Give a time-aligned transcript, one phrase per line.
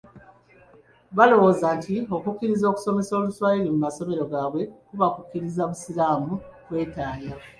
[1.15, 6.33] Baalowooza nti okukkiriza okusomesa Oluswayiri mu masomero gaabwe kuba kukkiriza busiraamu
[6.65, 7.33] kwetaaya.